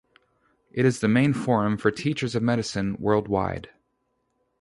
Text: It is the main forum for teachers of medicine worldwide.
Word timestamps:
It 0.71 0.83
is 0.83 0.99
the 0.99 1.07
main 1.07 1.31
forum 1.31 1.77
for 1.77 1.91
teachers 1.91 2.33
of 2.33 2.41
medicine 2.41 2.95
worldwide. 2.99 3.69